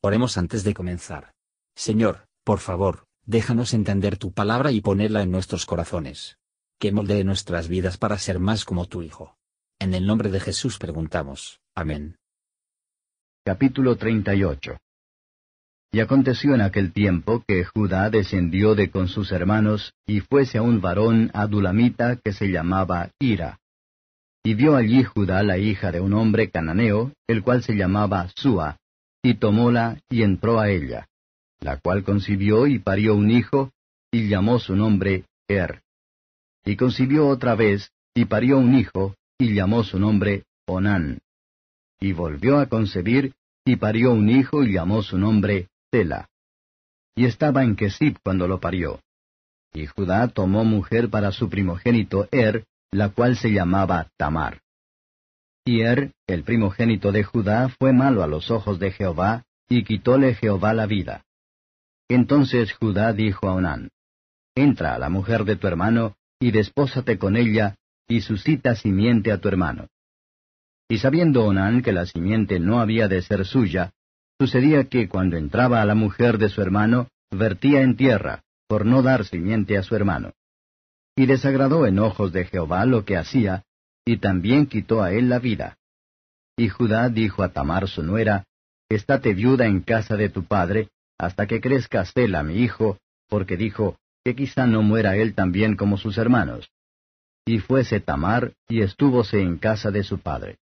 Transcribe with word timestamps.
Oremos 0.00 0.38
antes 0.38 0.62
de 0.62 0.74
comenzar. 0.74 1.32
Señor, 1.74 2.28
por 2.44 2.60
favor, 2.60 3.06
déjanos 3.26 3.74
entender 3.74 4.16
tu 4.16 4.32
palabra 4.32 4.70
y 4.70 4.80
ponerla 4.80 5.22
en 5.22 5.32
nuestros 5.32 5.66
corazones. 5.66 6.38
Que 6.78 6.92
moldee 6.92 7.24
nuestras 7.24 7.66
vidas 7.66 7.98
para 7.98 8.16
ser 8.16 8.38
más 8.38 8.64
como 8.64 8.86
tu 8.86 9.02
Hijo. 9.02 9.36
En 9.80 9.94
el 9.94 10.06
nombre 10.06 10.30
de 10.30 10.38
Jesús 10.38 10.78
preguntamos. 10.78 11.60
Amén. 11.74 12.16
Capítulo 13.44 13.96
38 13.96 14.78
Y 15.90 16.00
aconteció 16.00 16.54
en 16.54 16.60
aquel 16.60 16.92
tiempo 16.92 17.42
que 17.48 17.64
Judá 17.64 18.08
descendió 18.08 18.76
de 18.76 18.90
con 18.92 19.08
sus 19.08 19.32
hermanos, 19.32 19.94
y 20.06 20.20
fuese 20.20 20.58
a 20.58 20.62
un 20.62 20.80
varón 20.80 21.32
adulamita 21.34 22.16
que 22.16 22.32
se 22.32 22.46
llamaba 22.52 23.10
Ira. 23.18 23.58
Y 24.44 24.54
vio 24.54 24.76
allí 24.76 25.02
Judá 25.02 25.42
la 25.42 25.58
hija 25.58 25.90
de 25.90 26.00
un 26.00 26.12
hombre 26.12 26.50
cananeo, 26.50 27.12
el 27.26 27.42
cual 27.42 27.64
se 27.64 27.74
llamaba 27.74 28.28
Sua, 28.36 28.78
y 29.28 29.34
tomóla 29.34 30.00
y 30.08 30.22
entró 30.22 30.58
a 30.58 30.70
ella, 30.70 31.06
la 31.60 31.76
cual 31.76 32.02
concibió 32.02 32.66
y 32.66 32.78
parió 32.78 33.14
un 33.14 33.30
hijo, 33.30 33.72
y 34.10 34.26
llamó 34.28 34.58
su 34.58 34.74
nombre 34.74 35.26
Er. 35.46 35.82
Y 36.64 36.76
concibió 36.76 37.28
otra 37.28 37.54
vez, 37.54 37.92
y 38.14 38.24
parió 38.24 38.56
un 38.56 38.74
hijo, 38.74 39.16
y 39.38 39.52
llamó 39.52 39.84
su 39.84 39.98
nombre 39.98 40.44
Onán. 40.66 41.18
Y 42.00 42.12
volvió 42.12 42.58
a 42.58 42.66
concebir, 42.66 43.34
y 43.66 43.76
parió 43.76 44.12
un 44.12 44.30
hijo, 44.30 44.64
y 44.64 44.72
llamó 44.72 45.02
su 45.02 45.18
nombre 45.18 45.68
Tela. 45.90 46.30
Y 47.14 47.26
estaba 47.26 47.64
en 47.64 47.76
Quesib 47.76 48.16
cuando 48.24 48.48
lo 48.48 48.60
parió. 48.60 49.02
Y 49.74 49.84
Judá 49.84 50.28
tomó 50.28 50.64
mujer 50.64 51.10
para 51.10 51.32
su 51.32 51.50
primogénito 51.50 52.28
Er, 52.30 52.64
la 52.90 53.10
cual 53.10 53.36
se 53.36 53.52
llamaba 53.52 54.08
Tamar. 54.16 54.62
Y 55.70 55.82
Er, 55.82 56.12
el 56.26 56.44
primogénito 56.44 57.12
de 57.12 57.24
Judá, 57.24 57.68
fue 57.68 57.92
malo 57.92 58.22
a 58.22 58.26
los 58.26 58.50
ojos 58.50 58.78
de 58.78 58.90
Jehová, 58.90 59.44
y 59.68 59.84
quitóle 59.84 60.34
Jehová 60.34 60.72
la 60.72 60.86
vida. 60.86 61.26
Entonces 62.08 62.72
Judá 62.72 63.12
dijo 63.12 63.50
a 63.50 63.52
Onán, 63.52 63.90
Entra 64.54 64.94
a 64.94 64.98
la 64.98 65.10
mujer 65.10 65.44
de 65.44 65.56
tu 65.56 65.66
hermano, 65.66 66.16
y 66.40 66.52
despósate 66.52 67.18
con 67.18 67.36
ella, 67.36 67.74
y 68.08 68.22
suscita 68.22 68.76
simiente 68.76 69.30
a 69.30 69.42
tu 69.42 69.48
hermano. 69.48 69.88
Y 70.88 71.00
sabiendo 71.00 71.44
Onán 71.44 71.82
que 71.82 71.92
la 71.92 72.06
simiente 72.06 72.58
no 72.58 72.80
había 72.80 73.06
de 73.06 73.20
ser 73.20 73.44
suya, 73.44 73.92
sucedía 74.40 74.84
que 74.84 75.06
cuando 75.06 75.36
entraba 75.36 75.82
a 75.82 75.84
la 75.84 75.94
mujer 75.94 76.38
de 76.38 76.48
su 76.48 76.62
hermano, 76.62 77.08
vertía 77.30 77.82
en 77.82 77.94
tierra, 77.94 78.42
por 78.68 78.86
no 78.86 79.02
dar 79.02 79.26
simiente 79.26 79.76
a 79.76 79.82
su 79.82 79.94
hermano. 79.94 80.32
Y 81.14 81.26
desagradó 81.26 81.84
en 81.84 81.98
ojos 81.98 82.32
de 82.32 82.46
Jehová 82.46 82.86
lo 82.86 83.04
que 83.04 83.18
hacía, 83.18 83.66
y 84.08 84.16
también 84.16 84.64
quitó 84.64 85.02
a 85.02 85.12
él 85.12 85.28
la 85.28 85.38
vida. 85.38 85.76
Y 86.56 86.70
Judá 86.70 87.10
dijo 87.10 87.42
a 87.42 87.50
Tamar 87.50 87.88
su 87.88 88.02
nuera, 88.02 88.44
Estate 88.88 89.34
viuda 89.34 89.66
en 89.66 89.82
casa 89.82 90.16
de 90.16 90.30
tu 90.30 90.44
padre, 90.44 90.88
hasta 91.18 91.46
que 91.46 91.60
crezca 91.60 92.06
Sela 92.06 92.42
mi 92.42 92.62
hijo, 92.62 92.96
porque 93.28 93.58
dijo, 93.58 93.98
que 94.24 94.34
quizá 94.34 94.66
no 94.66 94.80
muera 94.80 95.14
él 95.16 95.34
también 95.34 95.76
como 95.76 95.98
sus 95.98 96.16
hermanos. 96.16 96.70
Y 97.44 97.58
fuese 97.58 98.00
Tamar, 98.00 98.54
y 98.66 98.80
estúvose 98.80 99.42
en 99.42 99.58
casa 99.58 99.90
de 99.90 100.02
su 100.02 100.18
padre. 100.20 100.56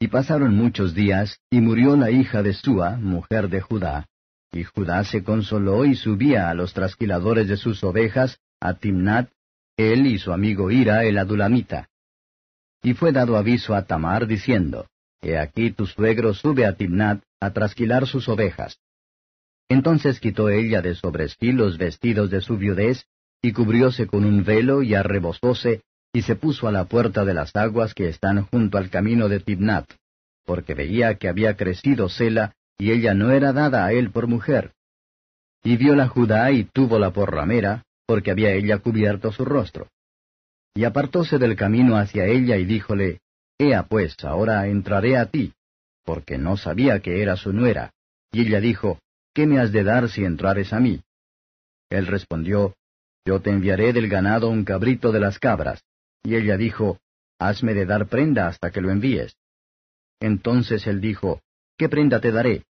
Y 0.00 0.08
pasaron 0.08 0.56
muchos 0.56 0.94
días, 0.94 1.38
y 1.48 1.60
murió 1.60 1.94
la 1.94 2.10
hija 2.10 2.42
de 2.42 2.54
Sua, 2.54 2.96
mujer 2.96 3.50
de 3.50 3.60
Judá, 3.60 4.08
y 4.50 4.64
Judá 4.64 5.04
se 5.04 5.22
consoló 5.22 5.84
y 5.84 5.94
subía 5.94 6.50
a 6.50 6.54
los 6.54 6.74
trasquiladores 6.74 7.46
de 7.46 7.56
sus 7.56 7.84
ovejas, 7.84 8.40
a 8.58 8.74
Timnat, 8.74 9.30
él 9.76 10.08
y 10.08 10.18
su 10.18 10.32
amigo 10.32 10.72
Ira 10.72 11.04
el 11.04 11.18
adulamita. 11.18 11.88
Y 12.82 12.94
fue 12.94 13.12
dado 13.12 13.36
aviso 13.36 13.74
a 13.74 13.82
Tamar 13.82 14.26
diciendo, 14.26 14.86
He 15.20 15.38
aquí 15.38 15.70
tu 15.70 15.86
suegro 15.86 16.34
sube 16.34 16.66
a 16.66 16.74
Timnat 16.74 17.22
a 17.40 17.52
trasquilar 17.52 18.06
sus 18.06 18.28
ovejas. 18.28 18.78
Entonces 19.68 20.18
quitó 20.18 20.48
ella 20.48 20.82
de 20.82 20.94
sobre 20.94 21.28
sí 21.28 21.52
los 21.52 21.78
vestidos 21.78 22.28
de 22.30 22.40
su 22.40 22.58
viudez, 22.58 23.06
y 23.40 23.52
cubrióse 23.52 24.06
con 24.06 24.24
un 24.24 24.44
velo 24.44 24.82
y 24.82 24.94
arrebozóse, 24.94 25.82
y 26.12 26.22
se 26.22 26.36
puso 26.36 26.68
a 26.68 26.72
la 26.72 26.84
puerta 26.84 27.24
de 27.24 27.34
las 27.34 27.54
aguas 27.56 27.94
que 27.94 28.08
están 28.08 28.44
junto 28.46 28.78
al 28.78 28.90
camino 28.90 29.28
de 29.28 29.40
Tibnat, 29.40 29.90
porque 30.44 30.74
veía 30.74 31.14
que 31.14 31.28
había 31.28 31.56
crecido 31.56 32.08
Sela, 32.08 32.52
y 32.76 32.90
ella 32.90 33.14
no 33.14 33.30
era 33.30 33.52
dada 33.52 33.84
a 33.84 33.92
él 33.92 34.10
por 34.10 34.26
mujer. 34.26 34.72
Y 35.62 35.76
viola 35.76 36.08
Judá 36.08 36.50
y 36.50 36.64
túvola 36.64 37.12
por 37.12 37.32
ramera, 37.32 37.84
porque 38.06 38.32
había 38.32 38.52
ella 38.52 38.78
cubierto 38.78 39.30
su 39.30 39.44
rostro. 39.44 39.88
Y 40.74 40.84
apartóse 40.84 41.38
del 41.38 41.56
camino 41.56 41.96
hacia 41.96 42.26
ella 42.26 42.56
y 42.56 42.64
díjole, 42.64 43.20
Ea 43.58 43.84
pues, 43.84 44.16
ahora 44.24 44.66
entraré 44.66 45.16
a 45.16 45.26
ti, 45.26 45.52
porque 46.04 46.38
no 46.38 46.56
sabía 46.56 47.00
que 47.00 47.22
era 47.22 47.36
su 47.36 47.52
nuera. 47.52 47.92
Y 48.32 48.46
ella 48.46 48.60
dijo, 48.60 48.98
¿Qué 49.34 49.46
me 49.46 49.58
has 49.58 49.72
de 49.72 49.84
dar 49.84 50.08
si 50.08 50.24
entrares 50.24 50.72
a 50.72 50.80
mí? 50.80 51.02
Él 51.90 52.06
respondió, 52.06 52.74
Yo 53.24 53.40
te 53.40 53.50
enviaré 53.50 53.92
del 53.92 54.08
ganado 54.08 54.48
un 54.48 54.64
cabrito 54.64 55.12
de 55.12 55.20
las 55.20 55.38
cabras. 55.38 55.82
Y 56.22 56.36
ella 56.36 56.56
dijo, 56.56 56.98
Hazme 57.38 57.74
de 57.74 57.86
dar 57.86 58.06
prenda 58.06 58.48
hasta 58.48 58.70
que 58.70 58.80
lo 58.80 58.90
envíes. 58.90 59.36
Entonces 60.20 60.86
él 60.86 61.00
dijo, 61.00 61.40
¿Qué 61.76 61.88
prenda 61.88 62.20
te 62.20 62.32
daré? 62.32 62.64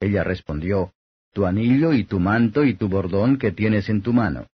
Ella 0.00 0.24
respondió, 0.24 0.92
Tu 1.32 1.46
anillo 1.46 1.92
y 1.92 2.04
tu 2.04 2.20
manto 2.20 2.64
y 2.64 2.74
tu 2.74 2.88
bordón 2.88 3.38
que 3.38 3.52
tienes 3.52 3.88
en 3.88 4.02
tu 4.02 4.12
mano. 4.12 4.46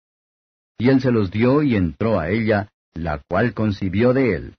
Y 0.79 0.91
él 0.91 1.01
se 1.01 1.11
los 1.11 1.31
dio 1.31 1.63
y 1.63 1.75
entró 1.75 2.21
a 2.21 2.29
ella, 2.29 2.69
la 2.97 3.23
cual 3.29 3.55
concibió 3.55 4.13
de 4.13 4.35
él. 4.35 4.55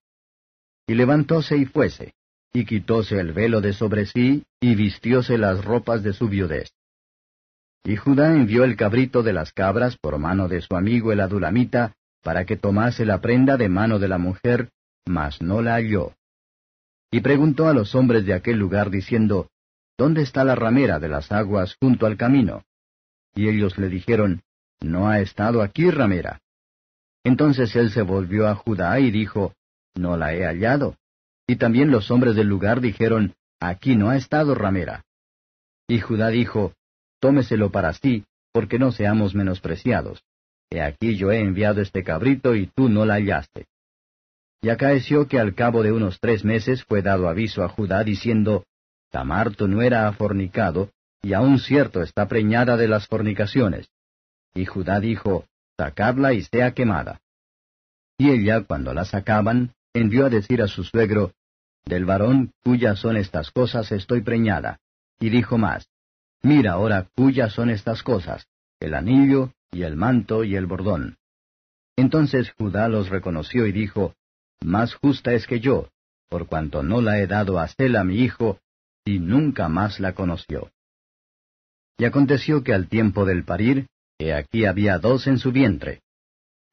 Y 0.87 0.95
levantóse 0.95 1.57
y 1.57 1.65
fuese, 1.65 2.13
y 2.53 2.65
quitóse 2.65 3.19
el 3.19 3.33
velo 3.33 3.61
de 3.61 3.73
sobre 3.73 4.05
sí, 4.05 4.43
y 4.59 4.75
vistióse 4.75 5.37
las 5.37 5.63
ropas 5.63 6.03
de 6.03 6.13
su 6.13 6.29
viudez. 6.29 6.71
Y 7.83 7.95
Judá 7.95 8.33
envió 8.33 8.63
el 8.63 8.75
cabrito 8.75 9.23
de 9.23 9.33
las 9.33 9.53
cabras 9.53 9.97
por 9.97 10.17
mano 10.17 10.47
de 10.47 10.61
su 10.61 10.75
amigo 10.75 11.11
el 11.11 11.21
adulamita, 11.21 11.93
para 12.21 12.45
que 12.45 12.57
tomase 12.57 13.05
la 13.05 13.21
prenda 13.21 13.57
de 13.57 13.69
mano 13.69 13.99
de 13.99 14.07
la 14.07 14.17
mujer, 14.17 14.69
mas 15.05 15.41
no 15.41 15.61
la 15.61 15.75
halló. 15.75 16.13
Y 17.11 17.21
preguntó 17.21 17.67
a 17.67 17.73
los 17.73 17.95
hombres 17.95 18.25
de 18.25 18.33
aquel 18.33 18.57
lugar 18.57 18.89
diciendo, 18.89 19.49
¿Dónde 19.97 20.21
está 20.21 20.43
la 20.43 20.55
ramera 20.55 20.99
de 20.99 21.07
las 21.07 21.31
aguas 21.31 21.75
junto 21.79 22.05
al 22.05 22.17
camino? 22.17 22.63
Y 23.33 23.47
ellos 23.47 23.77
le 23.77 23.87
dijeron, 23.89 24.41
No 24.81 25.07
ha 25.07 25.21
estado 25.21 25.61
aquí 25.61 25.89
ramera. 25.89 26.41
Entonces 27.27 27.75
él 27.75 27.91
se 27.91 28.03
volvió 28.03 28.47
a 28.47 28.55
Judá 28.55 28.97
y 29.01 29.11
dijo, 29.11 29.53
No 29.95 30.15
la 30.15 30.33
he 30.33 30.45
hallado. 30.45 30.95
Y 31.45 31.57
también 31.57 31.91
los 31.91 32.09
hombres 32.09 32.37
del 32.37 32.47
lugar 32.47 32.79
dijeron, 32.79 33.33
Aquí 33.59 33.97
no 33.97 34.09
ha 34.09 34.15
estado 34.15 34.55
ramera. 34.55 35.03
Y 35.89 35.99
Judá 35.99 36.29
dijo, 36.29 36.71
Tómeselo 37.19 37.69
para 37.69 37.91
sí, 37.91 38.23
porque 38.53 38.79
no 38.79 38.93
seamos 38.93 39.35
menospreciados. 39.35 40.23
He 40.69 40.81
aquí 40.81 41.17
yo 41.17 41.29
he 41.29 41.41
enviado 41.41 41.81
este 41.81 42.01
cabrito 42.01 42.55
y 42.55 42.67
tú 42.67 42.87
no 42.87 43.03
la 43.03 43.15
hallaste. 43.15 43.65
Y 44.61 44.69
acaeció 44.69 45.27
que 45.27 45.37
al 45.37 45.53
cabo 45.53 45.83
de 45.83 45.91
unos 45.91 46.21
tres 46.21 46.45
meses 46.45 46.85
fue 46.85 47.01
dado 47.01 47.27
aviso 47.27 47.61
a 47.61 47.67
Judá 47.67 48.05
diciendo, 48.05 48.63
Tamar 49.11 49.53
tu 49.53 49.67
nuera 49.67 50.07
ha 50.07 50.13
fornicado, 50.13 50.91
y 51.21 51.33
aún 51.33 51.59
cierto 51.59 52.01
está 52.01 52.29
preñada 52.29 52.77
de 52.77 52.87
las 52.87 53.05
fornicaciones. 53.05 53.89
Y 54.53 54.63
Judá 54.63 55.01
dijo, 55.01 55.45
sacadla 55.77 56.33
y 56.33 56.43
sea 56.43 56.73
quemada. 56.73 57.21
Y 58.17 58.31
ella, 58.31 58.63
cuando 58.63 58.93
la 58.93 59.05
sacaban, 59.05 59.73
envió 59.93 60.25
a 60.25 60.29
decir 60.29 60.61
a 60.61 60.67
su 60.67 60.83
suegro, 60.83 61.33
Del 61.85 62.03
varón 62.03 62.51
cuyas 62.63 62.99
son 62.99 63.15
estas 63.15 63.51
cosas 63.51 63.91
estoy 63.91 64.21
preñada. 64.21 64.79
Y 65.19 65.29
dijo 65.29 65.57
más, 65.57 65.87
Mira 66.41 66.73
ahora 66.73 67.07
cuyas 67.15 67.53
son 67.53 67.69
estas 67.69 68.03
cosas, 68.03 68.47
el 68.79 68.93
anillo, 68.93 69.53
y 69.71 69.83
el 69.83 69.95
manto, 69.95 70.43
y 70.43 70.55
el 70.55 70.65
bordón. 70.65 71.17
Entonces 71.95 72.51
Judá 72.57 72.89
los 72.89 73.09
reconoció 73.09 73.65
y 73.65 73.71
dijo, 73.71 74.15
Más 74.61 74.95
justa 74.95 75.33
es 75.33 75.47
que 75.47 75.59
yo, 75.59 75.89
por 76.29 76.47
cuanto 76.47 76.83
no 76.83 77.01
la 77.01 77.19
he 77.19 77.27
dado 77.27 77.59
a 77.59 77.67
Sela 77.67 78.03
mi 78.03 78.17
hijo, 78.19 78.59
y 79.05 79.19
nunca 79.19 79.69
más 79.69 79.99
la 79.99 80.13
conoció. 80.13 80.71
Y 81.97 82.05
aconteció 82.05 82.63
que 82.63 82.73
al 82.73 82.87
tiempo 82.87 83.25
del 83.25 83.43
parir, 83.43 83.87
He 84.19 84.33
aquí 84.33 84.65
había 84.65 84.97
dos 84.97 85.27
en 85.27 85.37
su 85.37 85.51
vientre. 85.51 86.01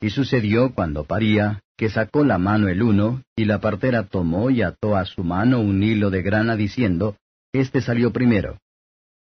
Y 0.00 0.10
sucedió 0.10 0.74
cuando 0.74 1.04
paría, 1.04 1.62
que 1.76 1.90
sacó 1.90 2.24
la 2.24 2.38
mano 2.38 2.68
el 2.68 2.82
uno, 2.82 3.22
y 3.36 3.44
la 3.44 3.60
partera 3.60 4.04
tomó 4.04 4.50
y 4.50 4.62
ató 4.62 4.96
a 4.96 5.04
su 5.04 5.24
mano 5.24 5.60
un 5.60 5.82
hilo 5.82 6.10
de 6.10 6.22
grana, 6.22 6.56
diciendo, 6.56 7.16
Este 7.52 7.80
salió 7.80 8.12
primero. 8.12 8.58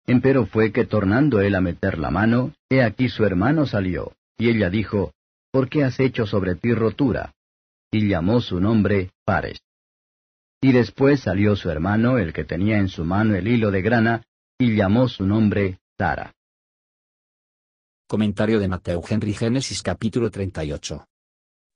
Empero 0.07 0.45
fue 0.45 0.71
que 0.71 0.85
tornando 0.85 1.41
él 1.41 1.55
a 1.55 1.61
meter 1.61 1.97
la 1.97 2.09
mano, 2.09 2.53
he 2.69 2.81
aquí 2.83 3.09
su 3.09 3.23
hermano 3.25 3.65
salió, 3.65 4.13
y 4.37 4.49
ella 4.49 4.69
dijo, 4.69 5.13
¿Por 5.51 5.69
qué 5.69 5.83
has 5.83 5.99
hecho 5.99 6.25
sobre 6.25 6.55
ti 6.55 6.73
rotura? 6.73 7.33
Y 7.91 8.07
llamó 8.07 8.41
su 8.41 8.59
nombre 8.59 9.11
Pares. 9.25 9.59
Y 10.61 10.71
después 10.71 11.21
salió 11.21 11.55
su 11.55 11.69
hermano, 11.69 12.17
el 12.17 12.33
que 12.33 12.45
tenía 12.45 12.77
en 12.77 12.87
su 12.87 13.03
mano 13.03 13.35
el 13.35 13.47
hilo 13.47 13.71
de 13.71 13.81
grana, 13.81 14.23
y 14.57 14.75
llamó 14.75 15.07
su 15.07 15.25
nombre 15.25 15.79
Sara. 15.97 16.33
Comentario 18.11 18.59
de 18.59 18.67
Mateo 18.67 19.01
Henry 19.07 19.33
Génesis 19.33 19.81
capítulo 19.81 20.29
38. 20.29 21.07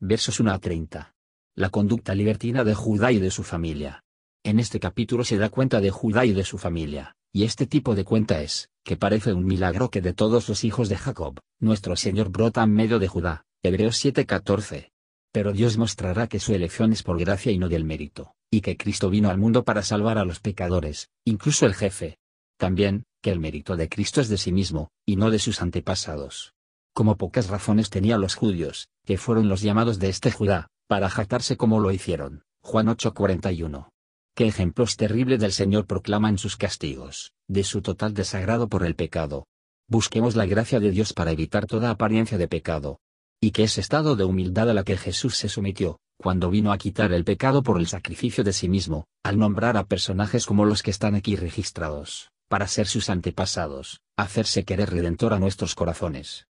Versos 0.01 0.41
1 0.41 0.51
a 0.51 0.59
30. 0.59 1.15
La 1.55 1.69
conducta 1.69 2.13
libertina 2.13 2.65
de 2.65 2.75
Judá 2.75 3.13
y 3.13 3.19
de 3.19 3.31
su 3.31 3.41
familia. 3.41 4.03
En 4.43 4.59
este 4.59 4.81
capítulo 4.81 5.23
se 5.23 5.37
da 5.37 5.47
cuenta 5.47 5.79
de 5.79 5.91
Judá 5.91 6.25
y 6.25 6.33
de 6.33 6.43
su 6.43 6.57
familia, 6.57 7.15
Y 7.31 7.45
este 7.45 7.67
tipo 7.67 7.95
de 7.95 8.03
cuenta 8.03 8.41
es, 8.41 8.69
que 8.83 8.97
parece 8.97 9.31
un 9.31 9.45
milagro 9.45 9.89
que 9.89 10.01
de 10.01 10.11
todos 10.11 10.49
los 10.49 10.65
hijos 10.65 10.89
de 10.89 10.97
Jacob, 10.97 11.39
nuestro 11.61 11.95
Señor 11.95 12.31
brota 12.31 12.63
en 12.63 12.73
medio 12.73 12.99
de 12.99 13.07
Judá, 13.07 13.45
Hebreos 13.63 13.95
7:14. 14.03 14.91
Pero 15.31 15.53
Dios 15.53 15.77
mostrará 15.77 16.27
que 16.27 16.41
su 16.41 16.53
elección 16.53 16.91
es 16.91 17.01
por 17.01 17.17
gracia 17.17 17.53
y 17.53 17.57
no 17.57 17.69
del 17.69 17.85
mérito, 17.85 18.35
y 18.51 18.59
que 18.59 18.75
Cristo 18.75 19.09
vino 19.09 19.29
al 19.29 19.37
mundo 19.37 19.63
para 19.63 19.83
salvar 19.83 20.17
a 20.17 20.25
los 20.25 20.41
pecadores, 20.41 21.07
incluso 21.23 21.65
el 21.65 21.75
jefe. 21.75 22.17
También, 22.57 23.05
que 23.25 23.31
el 23.31 23.39
mérito 23.39 23.75
de 23.75 23.89
Cristo 23.89 24.21
es 24.21 24.29
de 24.29 24.37
sí 24.37 24.51
mismo, 24.51 24.91
y 25.03 25.15
no 25.15 25.31
de 25.31 25.39
sus 25.39 25.63
antepasados. 25.63 26.53
Como 26.93 27.17
pocas 27.17 27.47
razones 27.47 27.89
tenía 27.89 28.19
los 28.19 28.35
judíos, 28.35 28.87
que 29.03 29.17
fueron 29.17 29.49
los 29.49 29.61
llamados 29.61 29.97
de 29.97 30.09
este 30.09 30.29
Judá, 30.31 30.67
para 30.87 31.09
jactarse 31.09 31.57
como 31.57 31.79
lo 31.79 31.91
hicieron. 31.91 32.43
Juan 32.61 32.87
8:41. 32.87 33.89
Qué 34.35 34.45
ejemplos 34.45 34.95
terribles 34.95 35.39
del 35.39 35.53
Señor 35.53 35.87
proclaman 35.87 36.37
sus 36.37 36.55
castigos, 36.55 37.33
de 37.47 37.63
su 37.63 37.81
total 37.81 38.13
desagrado 38.13 38.69
por 38.69 38.85
el 38.85 38.93
pecado. 38.93 39.47
Busquemos 39.89 40.35
la 40.35 40.45
gracia 40.45 40.79
de 40.79 40.91
Dios 40.91 41.11
para 41.11 41.31
evitar 41.31 41.65
toda 41.65 41.89
apariencia 41.89 42.37
de 42.37 42.47
pecado. 42.47 42.99
Y 43.41 43.53
que 43.53 43.63
ese 43.63 43.81
estado 43.81 44.15
de 44.15 44.25
humildad 44.25 44.69
a 44.69 44.75
la 44.75 44.83
que 44.83 44.97
Jesús 44.97 45.35
se 45.35 45.49
sometió, 45.49 45.97
cuando 46.21 46.51
vino 46.51 46.71
a 46.71 46.77
quitar 46.77 47.11
el 47.11 47.25
pecado 47.25 47.63
por 47.63 47.79
el 47.79 47.87
sacrificio 47.87 48.43
de 48.43 48.53
sí 48.53 48.69
mismo, 48.69 49.07
al 49.23 49.39
nombrar 49.39 49.77
a 49.77 49.85
personajes 49.85 50.45
como 50.45 50.65
los 50.65 50.83
que 50.83 50.91
están 50.91 51.15
aquí 51.15 51.35
registrados, 51.35 52.29
para 52.47 52.67
ser 52.67 52.87
sus 52.87 53.09
antepasados, 53.09 54.01
hacerse 54.17 54.65
querer 54.65 54.91
redentor 54.91 55.33
a 55.33 55.39
nuestros 55.39 55.75
corazones. 55.75 56.47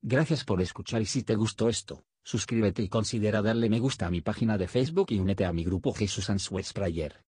Gracias 0.00 0.44
por 0.44 0.62
escuchar 0.62 1.02
y 1.02 1.06
si 1.06 1.22
te 1.22 1.34
gustó 1.34 1.68
esto, 1.68 2.04
suscríbete 2.22 2.82
y 2.82 2.88
considera 2.88 3.42
darle 3.42 3.68
me 3.68 3.80
gusta 3.80 4.06
a 4.06 4.10
mi 4.10 4.20
página 4.20 4.56
de 4.56 4.68
Facebook 4.68 5.08
y 5.10 5.18
únete 5.18 5.44
a 5.44 5.52
mi 5.52 5.64
grupo 5.64 5.92
Jesús 5.92 6.30
Answers 6.30 6.72
Prayer. 6.72 7.27